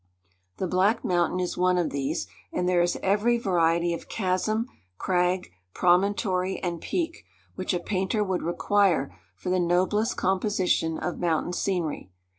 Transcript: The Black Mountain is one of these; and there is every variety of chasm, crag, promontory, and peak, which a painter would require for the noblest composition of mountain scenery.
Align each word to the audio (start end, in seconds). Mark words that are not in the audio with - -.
The 0.57 0.65
Black 0.65 1.05
Mountain 1.05 1.39
is 1.39 1.59
one 1.59 1.77
of 1.77 1.91
these; 1.91 2.25
and 2.51 2.67
there 2.67 2.81
is 2.81 2.97
every 3.03 3.37
variety 3.37 3.93
of 3.93 4.09
chasm, 4.09 4.65
crag, 4.97 5.51
promontory, 5.75 6.57
and 6.63 6.81
peak, 6.81 7.23
which 7.53 7.71
a 7.71 7.79
painter 7.79 8.23
would 8.23 8.41
require 8.41 9.15
for 9.35 9.51
the 9.51 9.59
noblest 9.59 10.17
composition 10.17 10.97
of 10.97 11.19
mountain 11.19 11.53
scenery. 11.53 12.09